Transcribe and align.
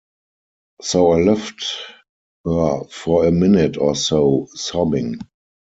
So 0.81 1.11
I 1.11 1.19
left 1.19 1.63
her 2.43 2.85
for 2.89 3.27
a 3.27 3.31
minute 3.31 3.77
or 3.77 3.95
so 3.95 4.47
sobbing. 4.55 5.19